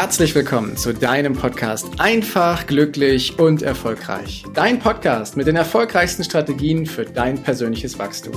herzlich 0.00 0.34
willkommen 0.34 0.78
zu 0.78 0.94
deinem 0.94 1.34
Podcast 1.34 1.86
Einfach, 1.98 2.66
glücklich 2.66 3.38
und 3.38 3.60
erfolgreich. 3.60 4.44
Dein 4.54 4.78
Podcast 4.78 5.36
mit 5.36 5.46
den 5.46 5.56
erfolgreichsten 5.56 6.24
Strategien 6.24 6.86
für 6.86 7.04
dein 7.04 7.36
persönliches 7.42 7.98
Wachstum. 7.98 8.32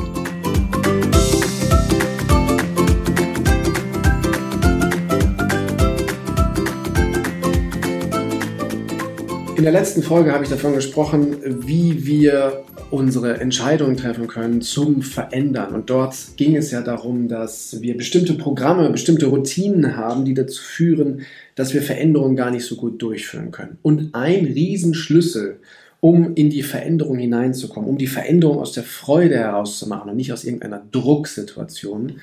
In 9.56 9.64
der 9.64 9.72
letzten 9.72 10.04
Folge 10.04 10.34
habe 10.34 10.44
ich 10.44 10.50
davon 10.50 10.74
gesprochen, 10.74 11.66
wie 11.66 12.06
wir 12.06 12.66
unsere 12.94 13.40
Entscheidungen 13.40 13.98
treffen 13.98 14.28
können 14.28 14.62
zum 14.62 15.02
Verändern. 15.02 15.74
Und 15.74 15.90
dort 15.90 16.16
ging 16.38 16.56
es 16.56 16.70
ja 16.70 16.82
darum, 16.82 17.28
dass 17.28 17.82
wir 17.82 17.98
bestimmte 17.98 18.36
Programme, 18.36 18.88
bestimmte 18.92 19.26
Routinen 19.26 19.98
haben, 19.98 20.26
die 20.26 20.36
dazu 20.36 20.62
führen, 20.62 21.22
dass 21.56 21.74
wir 21.74 21.82
Veränderungen 21.82 22.36
gar 22.36 22.52
nicht 22.52 22.66
so 22.66 22.76
gut 22.76 23.02
durchführen 23.02 23.50
können. 23.50 23.80
Und 23.82 24.14
ein 24.14 24.46
Riesenschlüssel, 24.46 25.58
um 26.02 26.36
in 26.36 26.52
die 26.52 26.62
Veränderung 26.62 27.18
hineinzukommen, 27.18 27.90
um 27.90 27.98
die 27.98 28.06
Veränderung 28.06 28.60
aus 28.60 28.74
der 28.74 28.84
Freude 28.84 29.38
herauszumachen 29.38 30.12
und 30.12 30.18
nicht 30.18 30.32
aus 30.32 30.44
irgendeiner 30.44 30.86
Drucksituation, 30.92 32.18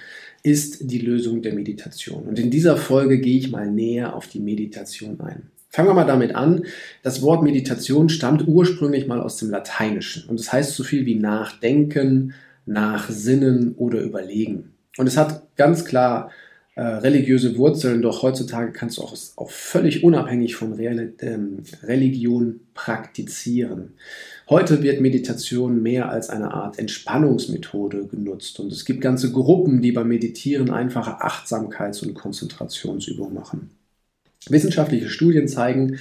ist 0.45 0.88
die 0.88 1.01
Lösung 1.01 1.43
der 1.43 1.52
Meditation. 1.52 2.29
Und 2.29 2.38
in 2.38 2.52
dieser 2.52 2.77
Folge 2.77 3.18
gehe 3.18 3.38
ich 3.38 3.51
mal 3.51 3.68
näher 3.68 4.15
auf 4.15 4.29
die 4.29 4.41
Meditation 4.41 5.21
ein. 5.21 5.51
Fangen 5.73 5.88
wir 5.88 5.95
mal 5.95 6.05
damit 6.05 6.34
an. 6.34 6.65
Das 7.05 7.23
Wort 7.23 7.45
Meditation 7.45 8.09
stammt 8.09 8.48
ursprünglich 8.48 9.06
mal 9.06 9.20
aus 9.20 9.37
dem 9.37 9.51
Lateinischen 9.51 10.29
und 10.29 10.41
es 10.41 10.46
das 10.46 10.52
heißt 10.52 10.74
so 10.74 10.83
viel 10.83 11.06
wie 11.06 11.15
nachdenken, 11.15 12.34
nachsinnen 12.66 13.77
oder 13.77 14.01
überlegen. 14.01 14.73
Und 14.98 15.07
es 15.07 15.16
hat 15.16 15.45
ganz 15.57 15.85
klar 15.85 16.32
äh, 16.74 16.82
religiöse 16.82 17.57
Wurzeln, 17.57 18.02
doch 18.02 18.23
heutzutage 18.23 18.73
kannst 18.73 18.98
du 18.98 19.02
auch, 19.02 19.16
auch 19.37 19.51
völlig 19.51 20.02
unabhängig 20.02 20.57
von 20.57 20.73
Real, 20.73 21.13
äh, 21.18 21.38
Religion 21.85 22.60
praktizieren. 22.74 23.95
Heute 24.48 24.82
wird 24.82 25.01
Meditation 25.01 25.82
mehr 25.82 26.10
als 26.10 26.30
eine 26.30 26.52
Art 26.52 26.80
Entspannungsmethode 26.80 28.07
genutzt 28.07 28.59
und 28.59 28.73
es 28.73 28.85
gibt 28.85 29.02
ganze 29.02 29.30
Gruppen, 29.30 29.82
die 29.82 29.93
beim 29.93 30.09
Meditieren 30.09 30.71
einfache 30.71 31.23
Achtsamkeits- 31.23 32.02
und 32.04 32.15
Konzentrationsübungen 32.15 33.35
machen. 33.35 33.71
Wissenschaftliche 34.49 35.09
Studien 35.09 35.49
zeigen, 35.49 35.99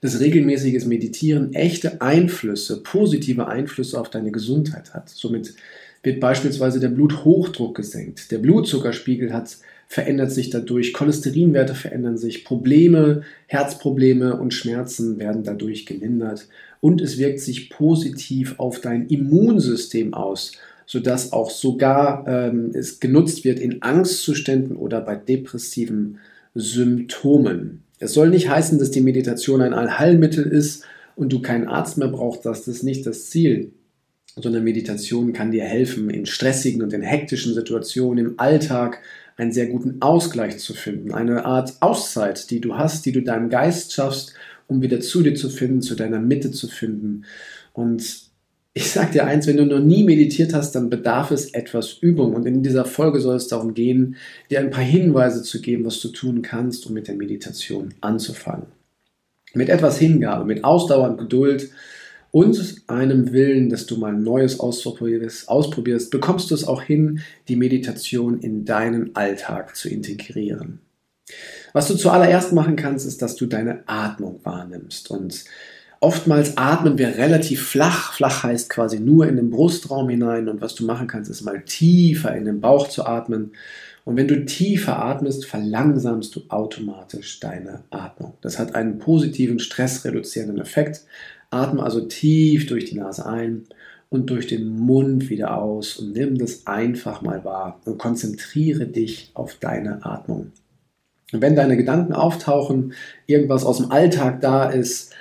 dass 0.00 0.20
regelmäßiges 0.20 0.84
Meditieren 0.86 1.54
echte 1.54 2.00
Einflüsse, 2.00 2.82
positive 2.82 3.46
Einflüsse 3.46 4.00
auf 4.00 4.10
deine 4.10 4.32
Gesundheit 4.32 4.94
hat. 4.94 5.08
Somit 5.08 5.54
wird 6.02 6.20
beispielsweise 6.20 6.80
der 6.80 6.88
Bluthochdruck 6.88 7.76
gesenkt, 7.76 8.30
der 8.32 8.38
Blutzuckerspiegel 8.38 9.32
hat, 9.32 9.56
verändert 9.86 10.32
sich 10.32 10.50
dadurch, 10.50 10.92
Cholesterinwerte 10.92 11.74
verändern 11.74 12.16
sich, 12.16 12.44
Probleme, 12.44 13.22
Herzprobleme 13.46 14.36
und 14.36 14.54
Schmerzen 14.54 15.18
werden 15.18 15.44
dadurch 15.44 15.86
gelindert 15.86 16.48
und 16.80 17.00
es 17.00 17.18
wirkt 17.18 17.40
sich 17.40 17.70
positiv 17.70 18.58
auf 18.58 18.80
dein 18.80 19.06
Immunsystem 19.06 20.14
aus, 20.14 20.52
sodass 20.86 21.32
auch 21.32 21.50
sogar 21.50 22.24
ähm, 22.26 22.70
es 22.74 22.98
genutzt 22.98 23.44
wird 23.44 23.60
in 23.60 23.82
Angstzuständen 23.82 24.76
oder 24.76 25.00
bei 25.00 25.14
depressiven 25.14 26.18
Symptomen. 26.54 27.84
Es 27.98 28.14
soll 28.14 28.30
nicht 28.30 28.48
heißen, 28.48 28.78
dass 28.78 28.90
die 28.90 29.00
Meditation 29.00 29.62
ein 29.62 29.74
Allheilmittel 29.74 30.44
ist 30.44 30.84
und 31.14 31.32
du 31.32 31.40
keinen 31.40 31.68
Arzt 31.68 31.98
mehr 31.98 32.08
brauchst, 32.08 32.44
das 32.44 32.66
ist 32.68 32.82
nicht 32.82 33.06
das 33.06 33.30
Ziel, 33.30 33.72
sondern 34.34 34.64
Meditation 34.64 35.32
kann 35.32 35.50
dir 35.50 35.64
helfen, 35.64 36.10
in 36.10 36.26
stressigen 36.26 36.82
und 36.82 36.92
in 36.92 37.02
hektischen 37.02 37.54
Situationen 37.54 38.26
im 38.26 38.40
Alltag 38.40 39.00
einen 39.36 39.52
sehr 39.52 39.66
guten 39.66 40.00
Ausgleich 40.00 40.58
zu 40.58 40.74
finden, 40.74 41.12
eine 41.12 41.44
Art 41.44 41.74
Auszeit, 41.80 42.50
die 42.50 42.60
du 42.60 42.76
hast, 42.76 43.06
die 43.06 43.12
du 43.12 43.22
deinem 43.22 43.50
Geist 43.50 43.92
schaffst, 43.92 44.34
um 44.66 44.82
wieder 44.82 45.00
zu 45.00 45.22
dir 45.22 45.34
zu 45.34 45.48
finden, 45.48 45.82
zu 45.82 45.94
deiner 45.94 46.20
Mitte 46.20 46.50
zu 46.50 46.68
finden. 46.68 47.24
Und 47.72 48.31
ich 48.74 48.90
sag 48.90 49.12
dir 49.12 49.26
eins, 49.26 49.46
wenn 49.46 49.58
du 49.58 49.66
noch 49.66 49.80
nie 49.80 50.02
meditiert 50.02 50.54
hast, 50.54 50.74
dann 50.74 50.88
bedarf 50.88 51.30
es 51.30 51.52
etwas 51.52 51.92
Übung. 52.00 52.34
Und 52.34 52.46
in 52.46 52.62
dieser 52.62 52.86
Folge 52.86 53.20
soll 53.20 53.36
es 53.36 53.48
darum 53.48 53.74
gehen, 53.74 54.16
dir 54.50 54.60
ein 54.60 54.70
paar 54.70 54.84
Hinweise 54.84 55.42
zu 55.42 55.60
geben, 55.60 55.84
was 55.84 56.00
du 56.00 56.08
tun 56.08 56.40
kannst, 56.40 56.86
um 56.86 56.94
mit 56.94 57.06
der 57.06 57.14
Meditation 57.14 57.92
anzufangen. 58.00 58.66
Mit 59.52 59.68
etwas 59.68 59.98
Hingabe, 59.98 60.46
mit 60.46 60.64
Ausdauer 60.64 61.10
und 61.10 61.18
Geduld 61.18 61.70
und 62.30 62.82
einem 62.86 63.32
Willen, 63.32 63.68
dass 63.68 63.84
du 63.84 63.98
mal 63.98 64.14
Neues 64.14 64.58
ausprobierst, 64.58 65.50
ausprobierst, 65.50 66.10
bekommst 66.10 66.50
du 66.50 66.54
es 66.54 66.64
auch 66.64 66.80
hin, 66.80 67.20
die 67.48 67.56
Meditation 67.56 68.40
in 68.40 68.64
deinen 68.64 69.14
Alltag 69.14 69.76
zu 69.76 69.90
integrieren. 69.90 70.80
Was 71.74 71.88
du 71.88 71.94
zuallererst 71.94 72.54
machen 72.54 72.76
kannst, 72.76 73.06
ist, 73.06 73.20
dass 73.20 73.36
du 73.36 73.44
deine 73.44 73.82
Atmung 73.86 74.40
wahrnimmst. 74.44 75.10
Und 75.10 75.44
Oftmals 76.02 76.56
atmen 76.56 76.98
wir 76.98 77.16
relativ 77.16 77.64
flach. 77.64 78.12
Flach 78.14 78.42
heißt 78.42 78.68
quasi 78.68 78.98
nur 78.98 79.28
in 79.28 79.36
den 79.36 79.50
Brustraum 79.50 80.08
hinein. 80.08 80.48
Und 80.48 80.60
was 80.60 80.74
du 80.74 80.84
machen 80.84 81.06
kannst, 81.06 81.30
ist 81.30 81.42
mal 81.42 81.62
tiefer 81.62 82.34
in 82.34 82.44
den 82.44 82.60
Bauch 82.60 82.88
zu 82.88 83.06
atmen. 83.06 83.52
Und 84.04 84.16
wenn 84.16 84.26
du 84.26 84.44
tiefer 84.44 85.00
atmest, 85.00 85.46
verlangsamst 85.46 86.34
du 86.34 86.42
automatisch 86.48 87.38
deine 87.38 87.84
Atmung. 87.90 88.34
Das 88.40 88.58
hat 88.58 88.74
einen 88.74 88.98
positiven, 88.98 89.60
stressreduzierenden 89.60 90.60
Effekt. 90.60 91.02
Atme 91.50 91.84
also 91.84 92.00
tief 92.00 92.66
durch 92.66 92.86
die 92.86 92.96
Nase 92.96 93.24
ein 93.24 93.66
und 94.08 94.28
durch 94.28 94.48
den 94.48 94.76
Mund 94.76 95.30
wieder 95.30 95.56
aus 95.56 95.98
und 95.98 96.14
nimm 96.14 96.36
das 96.36 96.66
einfach 96.66 97.22
mal 97.22 97.44
wahr 97.44 97.80
und 97.84 97.98
konzentriere 97.98 98.86
dich 98.86 99.30
auf 99.34 99.54
deine 99.60 100.04
Atmung. 100.04 100.50
Und 101.32 101.42
wenn 101.42 101.54
deine 101.54 101.76
Gedanken 101.76 102.12
auftauchen, 102.12 102.92
irgendwas 103.28 103.64
aus 103.64 103.76
dem 103.76 103.92
Alltag 103.92 104.40
da 104.40 104.68
ist, 104.68 105.14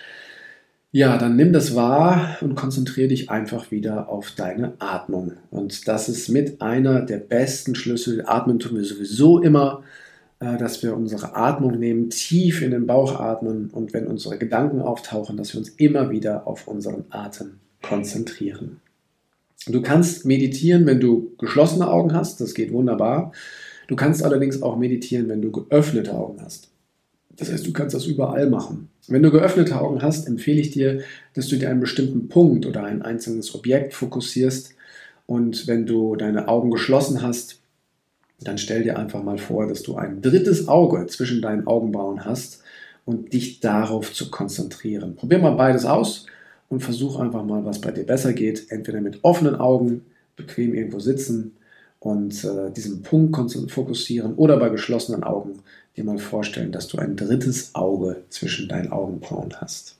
ja, 0.94 1.18
dann 1.18 1.38
nimm 1.38 1.54
das 1.54 1.74
wahr 1.74 2.38
und 2.42 2.56
konzentriere 2.56 3.08
dich 3.08 3.30
einfach 3.30 3.72
wieder 3.72 4.10
auf 4.10 4.32
deine 4.36 4.74
Atmung. 4.80 5.34
Und 5.50 5.88
das 5.88 6.10
ist 6.10 6.28
mit 6.28 6.62
einer 6.62 7.02
der 7.02 7.18
besten 7.18 7.76
Schlüssel. 7.76 8.24
Atmen 8.26 8.60
tun 8.60 8.76
wir 8.76 8.84
sowieso 8.84 9.40
immer, 9.42 9.84
äh, 10.42 10.58
dass 10.58 10.84
wir 10.84 10.96
unsere 10.96 11.36
Atmung 11.36 11.80
nehmen, 11.80 12.10
tief 12.10 12.62
in 12.62 12.72
den 12.72 12.88
Bauch 12.88 13.20
atmen 13.20 13.70
und 13.70 13.94
wenn 13.94 14.06
unsere 14.06 14.38
Gedanken 14.38 14.82
auftauchen, 14.82 15.38
dass 15.38 15.54
wir 15.54 15.60
uns 15.60 15.70
immer 15.70 16.10
wieder 16.10 16.46
auf 16.46 16.68
unseren 16.68 17.06
Atem 17.10 17.60
konzentrieren. 17.82 18.82
Du 19.68 19.82
kannst 19.82 20.26
meditieren, 20.26 20.86
wenn 20.88 21.00
du 21.00 21.34
geschlossene 21.38 21.90
Augen 21.90 22.14
hast, 22.14 22.42
das 22.42 22.54
geht 22.54 22.74
wunderbar. 22.74 23.32
Du 23.88 23.96
kannst 23.96 24.24
allerdings 24.24 24.62
auch 24.62 24.76
meditieren, 24.78 25.30
wenn 25.30 25.42
du 25.42 25.52
geöffnete 25.52 26.14
Augen 26.14 26.42
hast. 26.42 26.70
Das 27.30 27.52
heißt, 27.52 27.66
du 27.66 27.72
kannst 27.72 27.96
das 27.96 28.06
überall 28.06 28.50
machen. 28.50 28.90
Wenn 29.08 29.24
du 29.24 29.32
geöffnete 29.32 29.80
Augen 29.80 30.02
hast, 30.02 30.28
empfehle 30.28 30.62
ich 30.62 30.72
dir, 30.72 31.02
dass 31.34 31.48
du 31.48 31.58
dir 31.58 31.70
einen 31.70 31.80
bestimmten 31.80 32.28
Punkt 32.28 32.66
oder 32.66 32.84
ein 32.84 33.02
einzelnes 33.02 33.56
Objekt 33.56 33.94
fokussierst. 33.94 34.76
Und 35.26 35.68
wenn 35.68 35.86
du 35.86 36.16
deine 36.16 36.48
Augen 36.48 36.72
geschlossen 36.72 37.22
hast, 37.22 37.60
dann 38.40 38.58
stell 38.58 38.84
dir 38.84 38.98
einfach 38.98 39.24
mal 39.24 39.38
vor, 39.38 39.68
dass 39.68 39.84
du 39.84 39.96
ein 39.96 40.22
drittes 40.22 40.68
Auge 40.68 41.06
zwischen 41.08 41.42
deinen 41.42 41.68
Augenbrauen 41.68 42.26
hast 42.26 42.64
und 43.06 43.34
dich 43.34 43.60
darauf 43.60 44.14
zu 44.14 44.30
konzentrieren. 44.30 45.16
Probier 45.16 45.40
mal 45.40 45.52
beides 45.52 45.86
aus 45.86 46.26
und 46.70 46.82
versuch 46.82 47.20
einfach 47.20 47.44
mal, 47.44 47.66
was 47.66 47.82
bei 47.82 47.92
dir 47.92 48.06
besser 48.06 48.34
geht. 48.34 48.72
Entweder 48.72 49.02
mit 49.02 49.24
offenen 49.24 49.56
Augen, 49.56 50.06
bequem 50.36 50.74
irgendwo 50.74 51.00
sitzen 51.00 51.54
und 52.02 52.44
äh, 52.44 52.72
diesen 52.76 53.04
Punkt 53.04 53.38
fokussieren 53.72 54.34
oder 54.34 54.58
bei 54.58 54.70
geschlossenen 54.70 55.24
Augen 55.24 55.60
dir 55.96 56.04
mal 56.04 56.18
vorstellen, 56.18 56.72
dass 56.72 56.88
du 56.88 56.98
ein 56.98 57.16
drittes 57.16 57.76
Auge 57.76 58.24
zwischen 58.30 58.68
deinen 58.68 58.92
Augenbrauen 58.92 59.54
hast. 59.62 59.98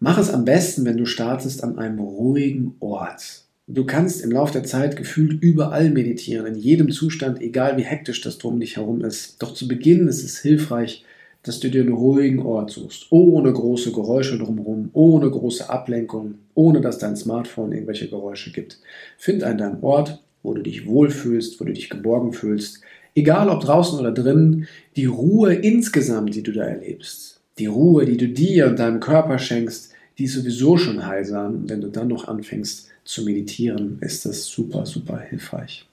Mach 0.00 0.18
es 0.18 0.30
am 0.30 0.44
besten, 0.44 0.84
wenn 0.84 0.96
du 0.96 1.06
startest 1.06 1.62
an 1.62 1.78
einem 1.78 2.00
ruhigen 2.00 2.74
Ort. 2.80 3.44
Du 3.68 3.84
kannst 3.84 4.20
im 4.22 4.32
Laufe 4.32 4.54
der 4.54 4.64
Zeit 4.64 4.96
gefühlt 4.96 5.40
überall 5.40 5.90
meditieren, 5.90 6.46
in 6.46 6.56
jedem 6.56 6.90
Zustand, 6.90 7.40
egal 7.40 7.76
wie 7.76 7.84
hektisch 7.84 8.20
das 8.20 8.38
drum 8.38 8.58
dich 8.58 8.76
herum 8.76 9.04
ist. 9.04 9.40
Doch 9.40 9.54
zu 9.54 9.68
Beginn 9.68 10.08
ist 10.08 10.24
es 10.24 10.40
hilfreich, 10.40 11.04
dass 11.44 11.60
du 11.60 11.70
dir 11.70 11.82
einen 11.82 11.92
ruhigen 11.92 12.40
Ort 12.40 12.72
suchst, 12.72 13.06
ohne 13.10 13.52
große 13.52 13.92
Geräusche 13.92 14.38
drumherum, 14.38 14.90
ohne 14.92 15.30
große 15.30 15.70
Ablenkung, 15.70 16.34
ohne 16.54 16.80
dass 16.80 16.98
dein 16.98 17.16
Smartphone 17.16 17.70
irgendwelche 17.70 18.08
Geräusche 18.08 18.50
gibt. 18.50 18.80
Find 19.18 19.44
an 19.44 19.58
deinem 19.58 19.84
Ort, 19.84 20.20
wo 20.42 20.54
du 20.54 20.62
dich 20.62 20.86
wohlfühlst, 20.86 21.60
wo 21.60 21.64
du 21.64 21.72
dich 21.72 21.90
geborgen 21.90 22.32
fühlst, 22.32 22.80
egal 23.14 23.48
ob 23.48 23.62
draußen 23.62 23.98
oder 23.98 24.12
drinnen, 24.12 24.66
die 24.96 25.06
Ruhe 25.06 25.54
insgesamt, 25.54 26.34
die 26.34 26.42
du 26.42 26.52
da 26.52 26.64
erlebst, 26.64 27.40
die 27.58 27.66
Ruhe, 27.66 28.06
die 28.06 28.16
du 28.16 28.28
dir 28.28 28.68
und 28.68 28.78
deinem 28.78 29.00
Körper 29.00 29.38
schenkst, 29.38 29.92
die 30.18 30.24
ist 30.24 30.34
sowieso 30.34 30.76
schon 30.76 31.06
heilsam. 31.06 31.56
Und 31.56 31.70
wenn 31.70 31.80
du 31.80 31.88
dann 31.88 32.08
noch 32.08 32.28
anfängst 32.28 32.88
zu 33.04 33.24
meditieren, 33.24 33.98
ist 34.00 34.26
das 34.26 34.44
super, 34.44 34.86
super 34.86 35.18
hilfreich. 35.18 35.86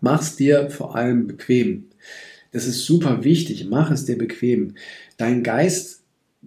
Mach 0.00 0.20
es 0.20 0.36
dir 0.36 0.70
vor 0.70 0.94
allem 0.94 1.26
bequem. 1.26 1.84
Das 2.52 2.66
ist 2.66 2.84
super 2.84 3.24
wichtig. 3.24 3.66
Mach 3.68 3.90
es 3.90 4.04
dir 4.04 4.18
bequem. 4.18 4.74
Dein 5.16 5.42
Geist 5.42 6.02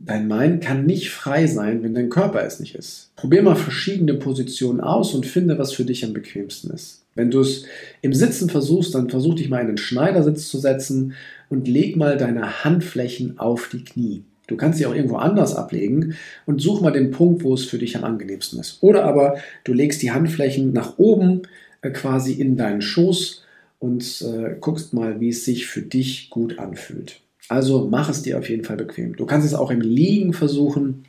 dein 0.06 0.28
Mind 0.28 0.64
kann 0.64 0.86
nicht 0.86 1.12
frei 1.12 1.48
sein, 1.48 1.84
wenn 1.84 1.94
dein 1.94 2.10
Körper 2.10 2.44
es 2.44 2.60
nicht 2.60 2.76
ist. 2.76 3.12
Probier 3.16 3.42
mal 3.42 3.56
verschiedene 3.56 4.14
Positionen 4.14 4.82
aus 4.82 5.14
und 5.14 5.26
finde, 5.26 5.58
was 5.58 5.74
für 5.74 5.86
dich 5.86 6.06
am 6.06 6.14
bequemsten 6.14 6.72
ist. 6.72 6.99
Wenn 7.16 7.32
du 7.32 7.42
es 7.42 7.66
im 8.02 8.14
Sitzen 8.14 8.50
versuchst, 8.50 8.96
dann 8.96 9.10
versuch 9.10 9.36
dich 9.36 9.50
mal 9.50 9.62
in 9.62 9.68
den 9.68 9.78
Schneidersitz 9.78 10.48
zu 10.48 10.58
setzen 10.58 11.14
und 11.50 11.68
leg 11.68 11.96
mal 11.96 12.18
deine 12.18 12.64
Handflächen 12.64 13.40
auf 13.40 13.70
die 13.72 13.84
Knie. 13.84 14.24
Du 14.48 14.58
kannst 14.58 14.80
sie 14.80 14.86
auch 14.86 14.96
irgendwo 14.96 15.18
anders 15.18 15.56
ablegen 15.56 16.16
und 16.46 16.60
such 16.60 16.82
mal 16.82 16.92
den 16.92 17.12
Punkt, 17.12 17.44
wo 17.44 17.54
es 17.54 17.66
für 17.66 17.78
dich 17.78 17.96
am 17.96 18.04
angenehmsten 18.04 18.60
ist. 18.60 18.82
Oder 18.82 19.04
aber 19.06 19.38
du 19.64 19.74
legst 19.74 20.02
die 20.02 20.12
Handflächen 20.12 20.74
nach 20.74 20.98
oben 20.98 21.44
äh, 21.82 21.92
quasi 21.92 22.34
in 22.34 22.58
deinen 22.58 22.82
Schoß 22.82 23.44
und 23.78 24.22
äh, 24.24 24.56
guckst 24.60 24.94
mal, 24.94 25.20
wie 25.20 25.30
es 25.30 25.46
sich 25.46 25.68
für 25.68 25.82
dich 25.82 26.30
gut 26.30 26.58
anfühlt. 26.58 27.22
Also 27.48 27.88
mach 27.90 28.10
es 28.10 28.22
dir 28.24 28.38
auf 28.38 28.50
jeden 28.50 28.64
Fall 28.64 28.78
bequem. 28.78 29.16
Du 29.16 29.26
kannst 29.26 29.46
es 29.46 29.54
auch 29.54 29.72
im 29.72 29.82
Liegen 29.82 30.34
versuchen. 30.34 31.06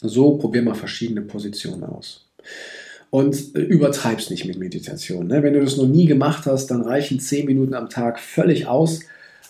So 0.00 0.36
probier 0.36 0.62
mal 0.62 0.74
verschiedene 0.74 1.22
Positionen 1.22 1.84
aus. 1.84 2.26
Und 3.10 3.54
äh, 3.56 3.60
übertreib's 3.60 4.30
nicht 4.30 4.44
mit 4.44 4.58
Meditation. 4.58 5.28
Ne? 5.28 5.42
Wenn 5.42 5.54
du 5.54 5.60
das 5.60 5.76
noch 5.76 5.88
nie 5.88 6.06
gemacht 6.06 6.46
hast, 6.46 6.66
dann 6.68 6.82
reichen 6.82 7.20
10 7.20 7.46
Minuten 7.46 7.74
am 7.74 7.88
Tag 7.88 8.20
völlig 8.20 8.66
aus. 8.66 9.00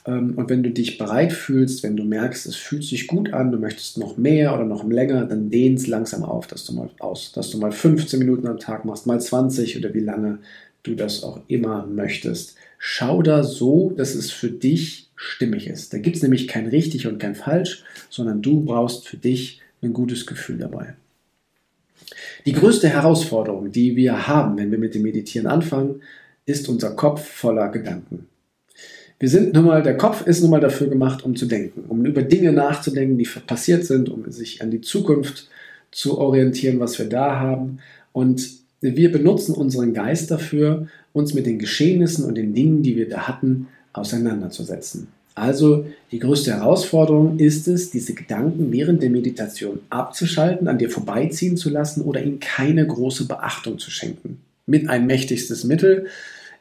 Ähm, 0.06 0.34
und 0.36 0.48
wenn 0.48 0.62
du 0.62 0.70
dich 0.70 0.98
bereit 0.98 1.32
fühlst, 1.32 1.82
wenn 1.82 1.96
du 1.96 2.04
merkst, 2.04 2.46
es 2.46 2.56
fühlt 2.56 2.84
sich 2.84 3.06
gut 3.06 3.32
an, 3.32 3.50
du 3.50 3.58
möchtest 3.58 3.98
noch 3.98 4.16
mehr 4.16 4.54
oder 4.54 4.64
noch 4.64 4.88
länger, 4.88 5.24
dann 5.26 5.50
dehn 5.50 5.74
es 5.74 5.86
langsam 5.86 6.22
auf, 6.24 6.46
dass 6.46 6.64
du 6.64 6.72
mal 6.72 6.90
aus, 6.98 7.32
dass 7.32 7.50
du 7.50 7.58
mal 7.58 7.72
15 7.72 8.18
Minuten 8.18 8.46
am 8.46 8.58
Tag 8.58 8.84
machst, 8.84 9.06
mal 9.06 9.20
20 9.20 9.76
oder 9.76 9.92
wie 9.94 10.00
lange 10.00 10.38
du 10.84 10.94
das 10.94 11.22
auch 11.24 11.40
immer 11.48 11.86
möchtest. 11.86 12.54
Schau 12.78 13.22
da 13.22 13.42
so, 13.42 13.90
dass 13.96 14.14
es 14.14 14.30
für 14.30 14.50
dich 14.50 15.08
stimmig 15.16 15.66
ist. 15.66 15.92
Da 15.92 15.98
gibt 15.98 16.16
es 16.16 16.22
nämlich 16.22 16.46
kein 16.46 16.68
richtig 16.68 17.06
und 17.08 17.18
kein 17.18 17.34
falsch, 17.34 17.82
sondern 18.08 18.40
du 18.40 18.64
brauchst 18.64 19.08
für 19.08 19.16
dich 19.16 19.60
ein 19.82 19.92
gutes 19.92 20.26
Gefühl 20.26 20.58
dabei. 20.58 20.94
Die 22.46 22.52
größte 22.52 22.88
Herausforderung, 22.88 23.72
die 23.72 23.96
wir 23.96 24.26
haben, 24.26 24.56
wenn 24.56 24.70
wir 24.70 24.78
mit 24.78 24.94
dem 24.94 25.02
Meditieren 25.02 25.46
anfangen, 25.46 26.02
ist 26.46 26.68
unser 26.68 26.90
Kopf 26.90 27.26
voller 27.26 27.68
Gedanken. 27.68 28.26
Wir 29.20 29.28
sind 29.28 29.52
nun 29.52 29.64
mal, 29.64 29.82
der 29.82 29.96
Kopf 29.96 30.26
ist 30.26 30.40
nun 30.42 30.50
mal 30.50 30.60
dafür 30.60 30.86
gemacht, 30.86 31.24
um 31.24 31.34
zu 31.34 31.46
denken, 31.46 31.84
um 31.88 32.06
über 32.06 32.22
Dinge 32.22 32.52
nachzudenken, 32.52 33.18
die 33.18 33.28
passiert 33.46 33.84
sind, 33.84 34.08
um 34.08 34.30
sich 34.30 34.62
an 34.62 34.70
die 34.70 34.80
Zukunft 34.80 35.48
zu 35.90 36.18
orientieren, 36.18 36.78
was 36.78 36.98
wir 36.98 37.08
da 37.08 37.40
haben. 37.40 37.80
Und 38.12 38.48
wir 38.80 39.10
benutzen 39.10 39.54
unseren 39.54 39.92
Geist 39.92 40.30
dafür, 40.30 40.86
uns 41.12 41.34
mit 41.34 41.46
den 41.46 41.58
Geschehnissen 41.58 42.24
und 42.24 42.36
den 42.36 42.54
Dingen, 42.54 42.82
die 42.82 42.96
wir 42.96 43.08
da 43.08 43.26
hatten, 43.26 43.66
auseinanderzusetzen. 43.92 45.08
Also 45.38 45.86
die 46.10 46.18
größte 46.18 46.52
Herausforderung 46.52 47.38
ist 47.38 47.68
es, 47.68 47.90
diese 47.90 48.14
Gedanken 48.14 48.72
während 48.72 49.02
der 49.02 49.10
Meditation 49.10 49.80
abzuschalten, 49.90 50.68
an 50.68 50.78
dir 50.78 50.90
vorbeiziehen 50.90 51.56
zu 51.56 51.70
lassen 51.70 52.02
oder 52.02 52.22
ihnen 52.22 52.40
keine 52.40 52.86
große 52.86 53.26
Beachtung 53.26 53.78
zu 53.78 53.90
schenken. 53.90 54.40
Mit 54.66 54.88
ein 54.88 55.06
mächtigstes 55.06 55.64
Mittel 55.64 56.06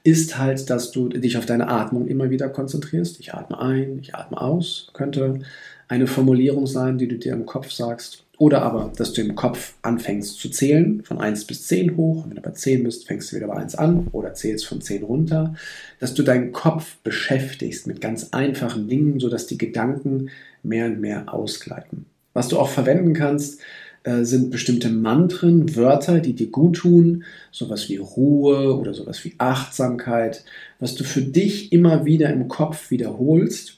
ist 0.04 0.38
halt, 0.38 0.70
dass 0.70 0.92
du 0.92 1.10
dich 1.10 1.38
auf 1.38 1.46
deine 1.46 1.68
Atmung 1.68 2.08
immer 2.08 2.30
wieder 2.30 2.48
konzentrierst. 2.48 3.20
Ich 3.20 3.34
atme 3.34 3.60
ein, 3.60 4.00
ich 4.02 4.16
atme 4.16 4.40
aus, 4.40 4.90
könnte 4.94 5.42
eine 5.88 6.08
Formulierung 6.08 6.68
sein, 6.68 6.98
die 6.98 7.08
du 7.08 7.18
dir 7.18 7.34
im 7.34 7.46
Kopf 7.46 7.72
sagst. 7.72 8.24
Oder 8.39 8.62
aber, 8.62 8.92
dass 8.95 9.13
du 9.13 9.22
im 9.22 9.34
Kopf 9.34 9.74
anfängst 9.81 10.39
zu 10.39 10.50
zählen, 10.50 11.01
von 11.04 11.19
1 11.19 11.45
bis 11.45 11.66
10 11.68 11.98
hoch. 11.98 12.24
Und 12.24 12.30
wenn 12.30 12.36
du 12.36 12.42
bei 12.42 12.51
10 12.51 12.84
bist, 12.84 13.07
fängst 13.07 13.31
du 13.31 13.36
wieder 13.36 13.48
bei 13.48 13.56
1 13.56 13.75
an 13.75 14.07
oder 14.12 14.36
zählst 14.36 14.68
von 14.68 14.80
10 14.80 15.04
runter. 15.04 15.56
Dass 16.00 16.13
du 16.13 16.22
deinen 16.22 16.51
Kopf 16.51 16.98
beschäftigst 16.98 17.88
mit 17.88 18.00
ganz 18.00 18.30
einfachen 18.31 18.88
Dingen, 18.88 19.19
sodass 19.19 19.48
die 19.48 19.57
Gedanken 19.57 20.30
mehr 20.62 20.86
und 20.86 21.01
mehr 21.01 21.34
ausgleiten. 21.34 22.06
Was 22.34 22.48
du 22.50 22.60
auch 22.60 22.69
verwenden 22.69 23.13
kannst, 23.13 23.60
äh, 24.04 24.24
sind 24.24 24.51
bestimmte 24.51 24.90
Mantren, 24.90 25.75
Wörter, 25.75 26.19
die 26.19 26.33
dir 26.33 26.51
gut 26.51 26.78
tun, 26.78 27.24
sowas 27.51 27.90
wie 27.90 27.98
Ruhe 27.98 28.78
oder 28.78 28.94
sowas 28.94 29.25
wie 29.25 29.33
Achtsamkeit, 29.40 30.44
was 30.80 30.94
du 30.94 31.04
für 31.04 31.24
dich 31.24 31.74
immer 31.74 32.06
wieder 32.06 32.30
im 32.30 32.48
Kopf 32.48 32.92
wiederholst 32.92 33.77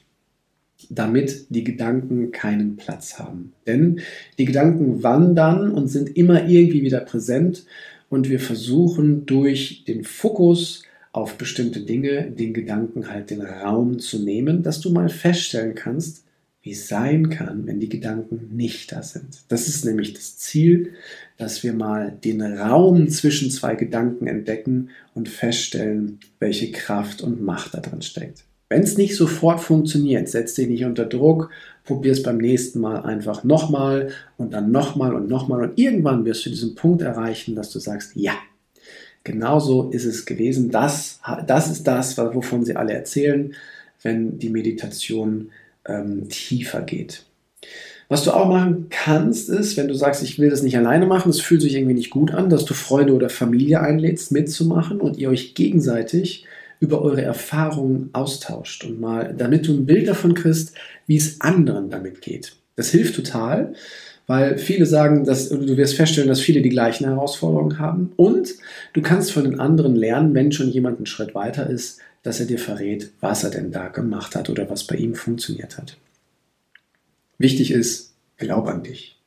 damit 0.90 1.46
die 1.50 1.64
Gedanken 1.64 2.32
keinen 2.32 2.76
Platz 2.76 3.20
haben. 3.20 3.54
Denn 3.68 4.02
die 4.38 4.46
Gedanken 4.46 5.04
wandern 5.04 5.72
und 5.72 5.88
sind 5.88 6.16
immer 6.18 6.48
irgendwie 6.48 6.82
wieder 6.82 7.00
präsent 7.02 7.66
und 8.10 8.30
wir 8.30 8.40
versuchen 8.40 9.26
durch 9.26 9.84
den 9.86 10.04
Fokus 10.04 10.84
auf 11.12 11.38
bestimmte 11.38 11.82
Dinge 11.82 12.32
den 12.32 12.54
Gedanken 12.54 13.10
halt 13.10 13.30
den 13.30 13.42
Raum 13.42 14.00
zu 14.00 14.24
nehmen, 14.24 14.64
dass 14.64 14.80
du 14.80 14.92
mal 14.92 15.10
feststellen 15.10 15.76
kannst, 15.76 16.24
wie 16.62 16.72
es 16.72 16.88
sein 16.88 17.30
kann, 17.30 17.66
wenn 17.68 17.80
die 17.80 17.90
Gedanken 17.90 18.56
nicht 18.56 18.92
da 18.92 19.02
sind. 19.02 19.40
Das 19.48 19.68
ist 19.68 19.86
nämlich 19.86 20.14
das 20.14 20.38
Ziel, 20.38 20.94
dass 21.38 21.64
wir 21.64 21.74
mal 21.74 22.12
den 22.24 22.42
Raum 22.42 23.08
zwischen 23.10 23.50
zwei 23.50 23.76
Gedanken 23.76 24.28
entdecken 24.28 24.90
und 25.14 25.30
feststellen, 25.30 26.20
welche 26.40 26.72
Kraft 26.72 27.22
und 27.22 27.42
Macht 27.42 27.74
da 27.74 27.80
drin 27.80 28.02
steckt. 28.02 28.44
Wenn 28.70 28.84
es 28.84 28.98
nicht 28.98 29.16
sofort 29.16 29.60
funktioniert, 29.60 30.30
setz 30.30 30.54
dich 30.54 30.68
nicht 30.68 30.86
unter 30.86 31.06
Druck, 31.06 31.50
probier 31.86 32.12
es 32.12 32.22
beim 32.22 32.38
nächsten 32.38 32.80
Mal 32.80 33.02
einfach 33.02 33.44
nochmal 33.44 34.12
und 34.38 34.54
dann 34.54 34.72
nochmal 34.72 35.16
und 35.16 35.28
nochmal 35.28 35.64
und 35.64 35.80
irgendwann 35.80 36.24
wirst 36.24 36.46
du 36.46 36.52
diesen 36.52 36.76
Punkt 36.76 37.02
erreichen, 37.02 37.56
dass 37.56 37.72
du 37.72 37.80
sagst, 37.80 38.12
ja, 38.16 38.34
genauso 39.24 39.90
ist 39.90 40.06
es 40.06 40.26
gewesen. 40.26 40.70
Das, 40.70 41.20
das 41.48 41.72
ist 41.72 41.88
das, 41.88 42.16
wovon 42.18 42.64
sie 42.64 42.76
alle 42.76 42.94
erzählen, 42.94 43.56
wenn 44.04 44.38
die 44.38 44.50
Meditation 44.50 45.50
ähm, 45.86 46.30
tiefer 46.30 46.82
geht. 46.82 47.24
Was 48.08 48.24
du 48.24 48.32
auch 48.32 48.48
machen 48.48 48.88
kannst, 48.90 49.50
ist, 49.50 49.78
wenn 49.78 49.88
du 49.88 49.94
sagst, 49.94 50.24
ich 50.24 50.40
will 50.40 50.50
das 50.50 50.64
nicht 50.64 50.78
alleine 50.78 51.06
machen, 51.06 51.30
es 51.30 51.42
fühlt 51.42 51.62
sich 51.62 51.76
irgendwie 51.76 51.94
nicht 51.94 52.10
gut 52.10 52.32
an, 52.32 52.50
dass 52.50 52.66
du 52.66 52.74
Freunde 52.74 53.14
oder 53.14 53.30
Familie 53.30 53.82
einlädst, 53.82 54.32
mitzumachen 54.32 55.00
und 55.02 55.18
ihr 55.18 55.30
euch 55.30 55.54
gegenseitig 55.54 56.46
über 56.80 57.02
eure 57.02 57.22
Erfahrungen 57.22 58.10
austauscht 58.14 58.86
und 58.86 59.00
mal, 59.00 59.34
damit 59.38 59.68
du 59.68 59.74
ein 59.74 59.86
Bild 59.86 60.08
davon 60.08 60.34
kriegst, 60.34 60.74
wie 61.08 61.18
es 61.18 61.42
anderen 61.42 61.90
damit 61.90 62.22
geht. 62.22 62.56
Das 62.76 62.92
hilft 62.92 63.16
total, 63.16 63.74
weil 64.28 64.58
viele 64.58 64.86
sagen, 64.86 65.26
dass 65.26 65.50
du 65.50 65.76
wirst 65.76 65.96
feststellen, 65.96 66.30
dass 66.30 66.40
viele 66.40 66.62
die 66.62 66.70
gleichen 66.70 67.06
Herausforderungen 67.06 67.80
haben 67.80 68.14
und 68.16 68.56
du 68.94 69.02
kannst 69.02 69.32
von 69.32 69.44
den 69.44 69.60
anderen 69.60 69.96
lernen, 69.96 70.34
wenn 70.34 70.52
schon 70.52 70.70
jemand 70.70 70.98
einen 70.98 71.06
Schritt 71.06 71.36
weiter 71.36 71.70
ist, 71.70 72.00
dass 72.24 72.40
er 72.40 72.46
dir 72.46 72.60
verrät, 72.60 73.12
was 73.22 73.44
er 73.44 73.50
denn 73.50 73.72
da 73.72 73.88
gemacht 73.88 74.36
hat 74.36 74.50
oder 74.50 74.70
was 74.70 74.86
bei 74.86 74.96
ihm 74.96 75.16
funktioniert 75.16 75.78
hat. 75.78 75.98
Wichtig 77.38 77.72
ist, 77.72 78.14
glaub 78.38 78.68
an 78.68 78.84
dich. 78.84 79.18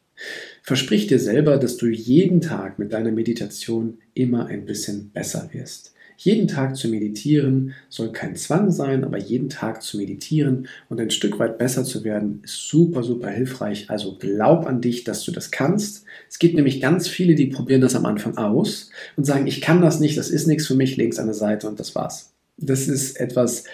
Versprich 0.62 1.08
dir 1.08 1.18
selber, 1.18 1.56
dass 1.56 1.76
du 1.76 1.86
jeden 1.88 2.40
Tag 2.40 2.78
mit 2.78 2.92
deiner 2.92 3.10
Meditation 3.10 3.98
immer 4.14 4.46
ein 4.46 4.64
bisschen 4.66 5.10
besser 5.10 5.48
wirst. 5.52 5.92
Jeden 6.24 6.46
Tag 6.46 6.76
zu 6.76 6.86
meditieren 6.86 7.74
soll 7.88 8.12
kein 8.12 8.36
Zwang 8.36 8.70
sein, 8.70 9.02
aber 9.02 9.18
jeden 9.18 9.48
Tag 9.48 9.82
zu 9.82 9.96
meditieren 9.96 10.68
und 10.88 11.00
ein 11.00 11.10
Stück 11.10 11.40
weit 11.40 11.58
besser 11.58 11.82
zu 11.82 12.04
werden, 12.04 12.42
ist 12.44 12.68
super, 12.68 13.02
super 13.02 13.28
hilfreich. 13.28 13.90
Also 13.90 14.16
glaub 14.16 14.64
an 14.64 14.80
dich, 14.80 15.02
dass 15.02 15.24
du 15.24 15.32
das 15.32 15.50
kannst. 15.50 16.04
Es 16.30 16.38
gibt 16.38 16.54
nämlich 16.54 16.80
ganz 16.80 17.08
viele, 17.08 17.34
die 17.34 17.46
probieren 17.46 17.80
das 17.80 17.96
am 17.96 18.06
Anfang 18.06 18.36
aus 18.36 18.90
und 19.16 19.24
sagen, 19.24 19.48
ich 19.48 19.60
kann 19.60 19.82
das 19.82 19.98
nicht, 19.98 20.16
das 20.16 20.30
ist 20.30 20.46
nichts 20.46 20.68
für 20.68 20.76
mich, 20.76 20.96
es 20.96 21.18
an 21.18 21.26
der 21.26 21.34
Seite 21.34 21.66
und 21.68 21.80
das 21.80 21.96
war's. 21.96 22.32
Das 22.56 22.86
ist 22.86 23.18
etwas, 23.18 23.64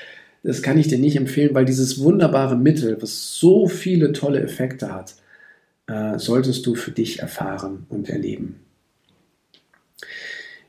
das 0.42 0.62
kann 0.62 0.78
ich 0.78 0.88
dir 0.88 0.98
nicht 0.98 1.16
empfehlen, 1.16 1.54
weil 1.54 1.66
dieses 1.66 2.00
wunderbare 2.00 2.56
Mittel, 2.56 2.96
was 3.02 3.38
so 3.38 3.68
viele 3.68 4.14
tolle 4.14 4.40
Effekte 4.40 4.90
hat, 4.90 5.16
äh, 5.86 6.18
solltest 6.18 6.64
du 6.64 6.74
für 6.74 6.92
dich 6.92 7.18
erfahren 7.18 7.84
und 7.90 8.08
erleben. 8.08 8.60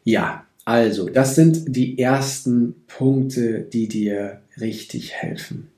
Ja, 0.03 0.45
also, 0.69 1.09
das 1.09 1.33
sind 1.33 1.75
die 1.75 1.97
ersten 1.97 2.75
Punkte, 2.85 3.61
die 3.61 3.88
dir 3.88 4.41
richtig 4.61 5.13
helfen. 5.13 5.71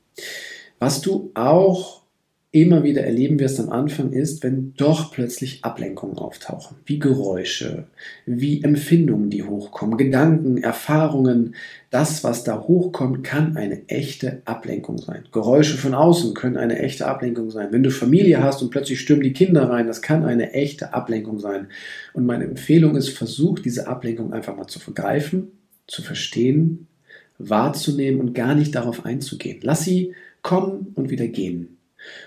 Was 0.79 0.99
du 0.99 1.31
auch 1.33 2.00
immer 2.53 2.83
wieder 2.83 3.03
erleben 3.03 3.39
wirst 3.39 3.61
am 3.61 3.69
Anfang 3.69 4.11
ist, 4.11 4.43
wenn 4.43 4.73
doch 4.75 5.13
plötzlich 5.13 5.63
Ablenkungen 5.63 6.17
auftauchen, 6.17 6.75
wie 6.85 6.99
Geräusche, 6.99 7.87
wie 8.25 8.61
Empfindungen, 8.61 9.29
die 9.29 9.43
hochkommen, 9.43 9.97
Gedanken, 9.97 10.57
Erfahrungen, 10.57 11.55
das, 11.91 12.25
was 12.25 12.43
da 12.43 12.59
hochkommt, 12.59 13.23
kann 13.23 13.55
eine 13.55 13.87
echte 13.87 14.41
Ablenkung 14.43 14.97
sein. 14.97 15.23
Geräusche 15.31 15.77
von 15.77 15.93
außen 15.93 16.33
können 16.33 16.57
eine 16.57 16.79
echte 16.79 17.07
Ablenkung 17.07 17.51
sein. 17.51 17.69
Wenn 17.71 17.83
du 17.83 17.89
Familie 17.89 18.43
hast 18.43 18.61
und 18.61 18.69
plötzlich 18.69 18.99
stürmen 18.99 19.23
die 19.23 19.33
Kinder 19.33 19.69
rein, 19.69 19.87
das 19.87 20.01
kann 20.01 20.25
eine 20.25 20.51
echte 20.51 20.93
Ablenkung 20.93 21.39
sein. 21.39 21.67
Und 22.11 22.25
meine 22.25 22.43
Empfehlung 22.43 22.97
ist, 22.97 23.09
versuch 23.09 23.59
diese 23.59 23.87
Ablenkung 23.87 24.33
einfach 24.33 24.57
mal 24.57 24.67
zu 24.67 24.79
vergreifen, 24.79 25.53
zu 25.87 26.01
verstehen, 26.01 26.87
wahrzunehmen 27.37 28.19
und 28.19 28.33
gar 28.33 28.55
nicht 28.55 28.75
darauf 28.75 29.05
einzugehen. 29.05 29.59
Lass 29.61 29.85
sie 29.85 30.13
kommen 30.41 30.91
und 30.95 31.09
wieder 31.09 31.27
gehen. 31.27 31.77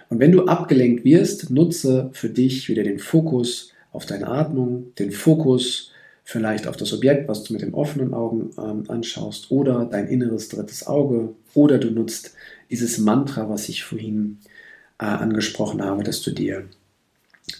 Und 0.08 0.20
wenn 0.20 0.32
du 0.32 0.46
abgelenkt 0.46 1.04
wirst, 1.04 1.50
nutze 1.50 2.10
für 2.12 2.28
dich 2.28 2.68
wieder 2.68 2.82
den 2.82 2.98
Fokus 2.98 3.72
auf 3.92 4.06
deine 4.06 4.28
Atmung, 4.28 4.94
den 4.98 5.12
Fokus 5.12 5.92
vielleicht 6.24 6.66
auf 6.66 6.76
das 6.76 6.92
Objekt, 6.92 7.28
was 7.28 7.44
du 7.44 7.52
mit 7.52 7.62
den 7.62 7.74
offenen 7.74 8.14
Augen 8.14 8.50
ähm, 8.58 8.84
anschaust, 8.88 9.50
oder 9.50 9.84
dein 9.84 10.08
inneres 10.08 10.48
drittes 10.48 10.86
Auge, 10.86 11.34
oder 11.54 11.78
du 11.78 11.90
nutzt 11.90 12.34
dieses 12.70 12.98
Mantra, 12.98 13.48
was 13.48 13.68
ich 13.68 13.84
vorhin 13.84 14.38
äh, 14.98 15.04
angesprochen 15.04 15.82
habe, 15.82 16.02
dass 16.02 16.22
du 16.22 16.30
dir 16.30 16.64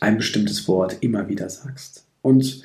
ein 0.01 0.17
bestimmtes 0.17 0.67
Wort 0.67 0.99
immer 1.01 1.29
wieder 1.29 1.51
sagst. 1.51 2.05
Und 2.23 2.63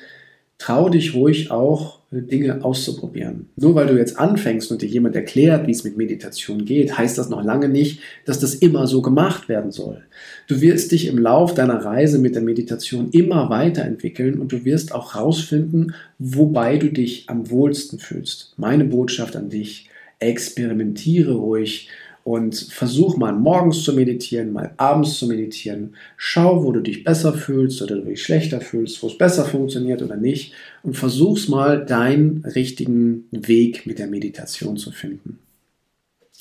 trau 0.60 0.90
dich 0.90 1.14
ruhig 1.14 1.50
auch, 1.50 1.98
Dinge 2.12 2.64
auszuprobieren. 2.64 3.48
Nur 3.56 3.76
weil 3.76 3.86
du 3.86 3.96
jetzt 3.96 4.18
anfängst 4.18 4.72
und 4.72 4.82
dir 4.82 4.88
jemand 4.88 5.14
erklärt, 5.14 5.68
wie 5.68 5.70
es 5.70 5.84
mit 5.84 5.96
Meditation 5.96 6.64
geht, 6.64 6.98
heißt 6.98 7.16
das 7.16 7.30
noch 7.30 7.44
lange 7.44 7.68
nicht, 7.68 8.00
dass 8.24 8.40
das 8.40 8.56
immer 8.56 8.88
so 8.88 9.00
gemacht 9.00 9.48
werden 9.48 9.70
soll. 9.70 10.02
Du 10.48 10.60
wirst 10.60 10.90
dich 10.90 11.06
im 11.06 11.18
Lauf 11.18 11.54
deiner 11.54 11.84
Reise 11.84 12.18
mit 12.18 12.34
der 12.34 12.42
Meditation 12.42 13.10
immer 13.12 13.48
weiterentwickeln 13.48 14.40
und 14.40 14.50
du 14.50 14.64
wirst 14.64 14.92
auch 14.92 15.14
herausfinden, 15.14 15.94
wobei 16.18 16.78
du 16.78 16.90
dich 16.90 17.24
am 17.28 17.48
wohlsten 17.48 18.00
fühlst. 18.00 18.54
Meine 18.56 18.84
Botschaft 18.84 19.36
an 19.36 19.48
dich, 19.48 19.88
experimentiere 20.18 21.34
ruhig 21.34 21.88
und 22.30 22.54
versuch 22.54 23.16
mal 23.16 23.32
morgens 23.32 23.82
zu 23.82 23.92
meditieren, 23.92 24.52
mal 24.52 24.72
abends 24.76 25.18
zu 25.18 25.26
meditieren. 25.26 25.96
Schau, 26.16 26.62
wo 26.62 26.70
du 26.70 26.80
dich 26.80 27.02
besser 27.02 27.32
fühlst 27.32 27.82
oder 27.82 27.96
du 27.96 28.02
dich 28.02 28.22
schlechter 28.22 28.60
fühlst, 28.60 29.02
wo 29.02 29.08
es 29.08 29.18
besser 29.18 29.44
funktioniert 29.44 30.00
oder 30.00 30.16
nicht. 30.16 30.52
Und 30.84 30.96
versuch's 30.96 31.48
mal, 31.48 31.84
deinen 31.84 32.44
richtigen 32.44 33.26
Weg 33.32 33.84
mit 33.84 33.98
der 33.98 34.06
Meditation 34.06 34.76
zu 34.76 34.92
finden. 34.92 35.40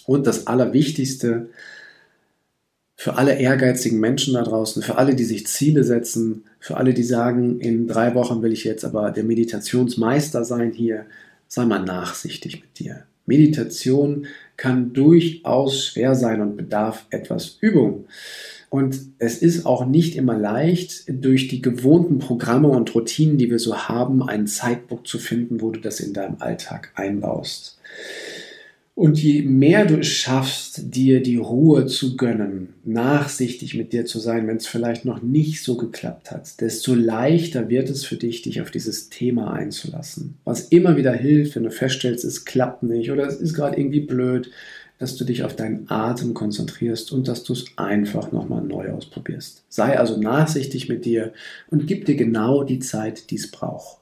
Und 0.06 0.28
das 0.28 0.46
Allerwichtigste, 0.46 1.50
für 2.96 3.18
alle 3.18 3.40
ehrgeizigen 3.40 4.00
Menschen 4.00 4.36
da 4.36 4.44
draußen, 4.44 4.84
für 4.84 4.98
alle, 4.98 5.16
die 5.16 5.24
sich 5.24 5.48
Ziele 5.48 5.84
setzen, 5.84 6.44
für 6.60 6.78
alle, 6.78 6.94
die 6.94 7.04
sagen, 7.04 7.60
in 7.60 7.88
drei 7.88 8.14
Wochen 8.14 8.44
will 8.44 8.52
ich 8.52 8.64
jetzt 8.64 8.86
aber 8.86 9.10
der 9.10 9.24
Meditationsmeister 9.24 10.46
sein 10.46 10.72
hier, 10.72 11.06
sei 11.48 11.66
mal 11.66 11.84
nachsichtig 11.84 12.62
mit 12.62 12.78
dir. 12.78 13.06
Meditation 13.30 14.28
kann 14.58 14.92
durchaus 14.92 15.86
schwer 15.86 16.16
sein 16.16 16.42
und 16.42 16.58
bedarf 16.58 17.06
etwas 17.12 17.58
Übung. 17.62 18.08
Und 18.70 19.00
es 19.18 19.38
ist 19.38 19.66
auch 19.66 19.86
nicht 19.86 20.16
immer 20.16 20.38
leicht, 20.38 21.06
durch 21.08 21.48
die 21.48 21.62
gewohnten 21.62 22.20
Programme 22.20 22.68
und 22.68 22.94
Routinen, 22.94 23.38
die 23.38 23.50
wir 23.50 23.58
so 23.58 23.88
haben, 23.88 24.22
einen 24.22 24.48
Zeitpunkt 24.48 25.08
zu 25.08 25.18
finden, 25.18 25.62
wo 25.62 25.72
du 25.72 25.80
das 25.80 26.02
in 26.02 26.14
deinem 26.14 26.36
Alltag 26.40 26.92
einbaust. 26.96 27.80
Und 29.00 29.18
je 29.24 29.44
mehr 29.44 29.86
du 29.86 30.00
es 30.00 30.08
schaffst, 30.08 30.94
dir 30.94 31.24
die 31.24 31.38
Ruhe 31.38 31.86
zu 31.86 32.18
gönnen, 32.18 32.74
nachsichtig 32.84 33.74
mit 33.74 33.94
dir 33.94 34.06
zu 34.06 34.20
sein, 34.20 34.46
wenn 34.46 34.58
es 34.58 34.68
vielleicht 34.68 35.06
noch 35.06 35.22
nicht 35.22 35.64
so 35.64 35.78
geklappt 35.78 36.32
hat, 36.32 36.60
desto 36.60 36.96
leichter 36.96 37.70
wird 37.70 37.90
es 37.90 38.04
für 38.04 38.18
dich, 38.18 38.42
dich 38.42 38.60
auf 38.60 38.72
dieses 38.72 39.08
Thema 39.08 39.54
einzulassen. 39.54 40.36
Was 40.44 40.68
immer 40.68 40.98
wieder 40.98 41.14
hilft, 41.14 41.56
wenn 41.56 41.64
du 41.64 41.72
feststellst, 41.72 42.26
es 42.26 42.44
klappt 42.44 42.84
nicht 42.84 43.10
oder 43.10 43.26
es 43.26 43.38
ist 43.38 43.54
gerade 43.54 43.80
irgendwie 43.80 44.02
blöd, 44.02 44.52
dass 44.98 45.16
du 45.16 45.24
dich 45.24 45.46
auf 45.46 45.56
deinen 45.56 45.90
Atem 45.90 46.34
konzentrierst 46.34 47.14
und 47.14 47.30
dass 47.30 47.46
du 47.46 47.54
es 47.54 47.68
einfach 47.78 48.34
nochmal 48.34 48.66
neu 48.66 48.90
ausprobierst. 48.90 49.64
Sei 49.70 49.98
also 49.98 50.20
nachsichtig 50.20 50.90
mit 50.90 51.06
dir 51.06 51.32
und 51.70 51.88
gib 51.88 52.04
dir 52.04 52.18
genau 52.18 52.66
die 52.66 52.80
Zeit, 52.80 53.32
die 53.32 53.36
es 53.36 53.50
braucht. 53.50 54.00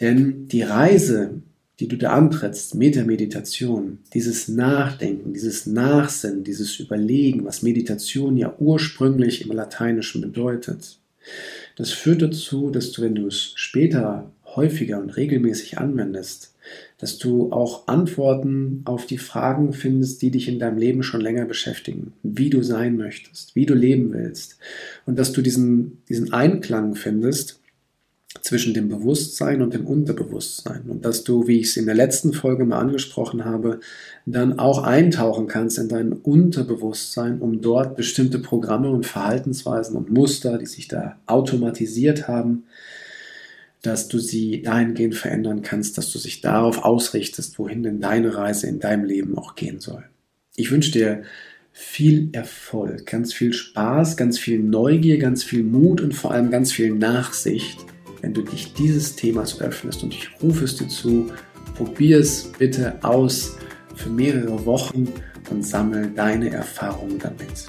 Denn 0.00 0.48
die 0.48 0.62
Reise 0.62 1.42
die 1.80 1.88
du 1.88 1.96
da 1.96 2.10
antrittst 2.12 2.74
mit 2.74 2.94
der 2.94 3.06
Meditation, 3.06 3.98
dieses 4.12 4.48
Nachdenken, 4.48 5.32
dieses 5.32 5.66
Nachsinnen, 5.66 6.44
dieses 6.44 6.78
Überlegen, 6.78 7.44
was 7.44 7.62
Meditation 7.62 8.36
ja 8.36 8.54
ursprünglich 8.58 9.44
im 9.44 9.52
Lateinischen 9.52 10.20
bedeutet, 10.20 10.98
das 11.76 11.90
führt 11.90 12.22
dazu, 12.22 12.70
dass 12.70 12.92
du, 12.92 13.02
wenn 13.02 13.14
du 13.14 13.26
es 13.26 13.52
später 13.54 14.30
häufiger 14.44 15.00
und 15.00 15.16
regelmäßig 15.16 15.78
anwendest, 15.78 16.54
dass 16.98 17.18
du 17.18 17.52
auch 17.52 17.88
Antworten 17.88 18.82
auf 18.84 19.06
die 19.06 19.18
Fragen 19.18 19.72
findest, 19.72 20.22
die 20.22 20.30
dich 20.30 20.48
in 20.48 20.58
deinem 20.58 20.78
Leben 20.78 21.02
schon 21.02 21.20
länger 21.20 21.46
beschäftigen, 21.46 22.12
wie 22.22 22.50
du 22.50 22.62
sein 22.62 22.96
möchtest, 22.96 23.56
wie 23.56 23.66
du 23.66 23.74
leben 23.74 24.12
willst. 24.12 24.58
Und 25.06 25.18
dass 25.18 25.32
du 25.32 25.40
diesen, 25.40 26.02
diesen 26.08 26.32
Einklang 26.32 26.94
findest 26.94 27.59
zwischen 28.42 28.74
dem 28.74 28.88
Bewusstsein 28.88 29.60
und 29.60 29.74
dem 29.74 29.86
Unterbewusstsein. 29.86 30.82
Und 30.88 31.04
dass 31.04 31.24
du, 31.24 31.48
wie 31.48 31.58
ich 31.58 31.68
es 31.68 31.76
in 31.76 31.86
der 31.86 31.96
letzten 31.96 32.32
Folge 32.32 32.64
mal 32.64 32.78
angesprochen 32.78 33.44
habe, 33.44 33.80
dann 34.24 34.58
auch 34.58 34.84
eintauchen 34.84 35.48
kannst 35.48 35.78
in 35.78 35.88
dein 35.88 36.12
Unterbewusstsein, 36.12 37.40
um 37.40 37.60
dort 37.60 37.96
bestimmte 37.96 38.38
Programme 38.38 38.90
und 38.90 39.04
Verhaltensweisen 39.04 39.96
und 39.96 40.10
Muster, 40.10 40.58
die 40.58 40.66
sich 40.66 40.86
da 40.86 41.18
automatisiert 41.26 42.28
haben, 42.28 42.64
dass 43.82 44.06
du 44.06 44.20
sie 44.20 44.62
dahingehend 44.62 45.16
verändern 45.16 45.62
kannst, 45.62 45.98
dass 45.98 46.12
du 46.12 46.18
dich 46.20 46.40
darauf 46.40 46.84
ausrichtest, 46.84 47.58
wohin 47.58 47.82
denn 47.82 48.00
deine 48.00 48.36
Reise 48.36 48.68
in 48.68 48.78
deinem 48.78 49.04
Leben 49.06 49.36
auch 49.36 49.56
gehen 49.56 49.80
soll. 49.80 50.04
Ich 50.54 50.70
wünsche 50.70 50.92
dir 50.92 51.22
viel 51.72 52.28
Erfolg, 52.32 53.06
ganz 53.06 53.32
viel 53.32 53.52
Spaß, 53.52 54.16
ganz 54.16 54.38
viel 54.38 54.60
Neugier, 54.60 55.18
ganz 55.18 55.42
viel 55.42 55.64
Mut 55.64 56.00
und 56.00 56.14
vor 56.14 56.30
allem 56.30 56.50
ganz 56.50 56.72
viel 56.72 56.94
Nachsicht 56.94 57.86
wenn 58.20 58.34
du 58.34 58.42
dich 58.42 58.74
dieses 58.74 59.16
Themas 59.16 59.60
öffnest. 59.60 60.02
Und 60.02 60.14
ich 60.14 60.28
rufe 60.42 60.64
es 60.64 60.76
dir 60.76 60.88
zu, 60.88 61.30
probier 61.74 62.18
es 62.18 62.50
bitte 62.58 62.98
aus 63.02 63.56
für 63.94 64.10
mehrere 64.10 64.64
Wochen 64.66 65.08
und 65.50 65.66
sammle 65.66 66.08
deine 66.08 66.50
Erfahrungen 66.50 67.18
damit. 67.18 67.68